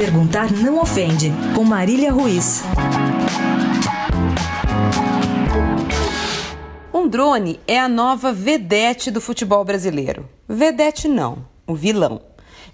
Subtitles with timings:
[0.00, 2.62] Perguntar não ofende, com Marília Ruiz.
[6.90, 10.26] Um drone é a nova vedete do futebol brasileiro.
[10.48, 12.22] Vedete não, o vilão.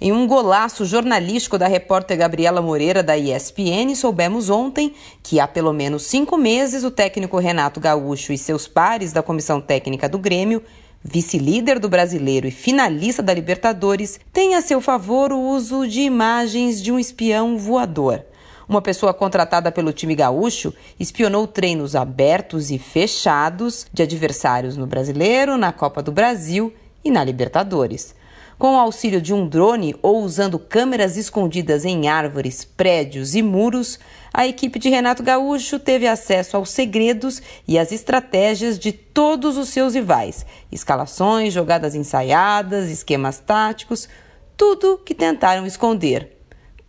[0.01, 5.73] Em um golaço jornalístico da repórter Gabriela Moreira, da ESPN, soubemos ontem que há pelo
[5.73, 10.63] menos cinco meses o técnico Renato Gaúcho e seus pares da comissão técnica do Grêmio
[11.05, 16.83] vice-líder do brasileiro e finalista da Libertadores, têm a seu favor o uso de imagens
[16.83, 18.25] de um espião voador.
[18.69, 25.57] Uma pessoa contratada pelo time gaúcho espionou treinos abertos e fechados de adversários no Brasileiro,
[25.57, 28.15] na Copa do Brasil e na Libertadores.
[28.59, 33.99] Com o auxílio de um drone ou usando câmeras escondidas em árvores, prédios e muros,
[34.33, 39.69] a equipe de Renato Gaúcho teve acesso aos segredos e às estratégias de todos os
[39.69, 44.09] seus rivais: escalações, jogadas ensaiadas, esquemas táticos,
[44.57, 46.36] tudo que tentaram esconder.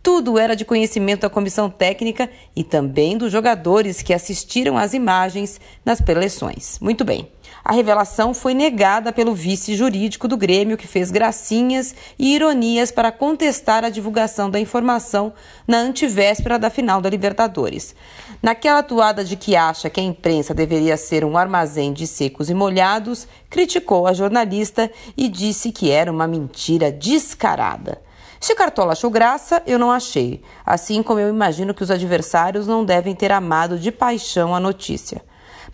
[0.02, 5.60] Tudo era de conhecimento da comissão técnica e também dos jogadores que assistiram às imagens
[5.84, 6.78] nas preleções.
[6.80, 7.28] Muito bem.
[7.64, 13.12] A revelação foi negada pelo vice jurídico do Grêmio, que fez gracinhas e ironias para
[13.12, 15.32] contestar a divulgação da informação
[15.66, 17.94] na antivéspera da final da Libertadores.
[18.42, 22.54] Naquela atuada de que acha que a imprensa deveria ser um armazém de secos e
[22.54, 28.07] molhados, criticou a jornalista e disse que era uma mentira descarada.
[28.40, 32.84] Se Cartola achou graça, eu não achei, assim como eu imagino que os adversários não
[32.84, 35.22] devem ter amado de paixão a notícia.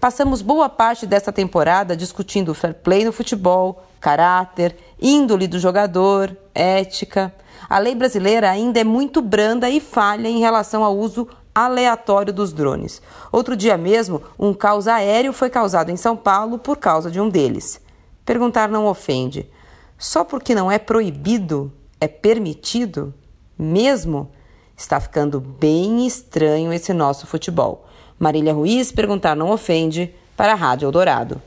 [0.00, 6.36] Passamos boa parte desta temporada discutindo o fair play no futebol, caráter, índole do jogador,
[6.54, 7.34] ética.
[7.68, 12.52] A lei brasileira ainda é muito branda e falha em relação ao uso aleatório dos
[12.52, 13.00] drones.
[13.30, 17.28] Outro dia mesmo, um caos aéreo foi causado em São Paulo por causa de um
[17.28, 17.80] deles.
[18.24, 19.48] Perguntar não ofende.
[19.96, 23.14] Só porque não é proibido, é permitido?
[23.58, 24.30] Mesmo?
[24.76, 27.86] Está ficando bem estranho esse nosso futebol.
[28.18, 31.40] Marília Ruiz, perguntar não ofende, para a Rádio Eldorado.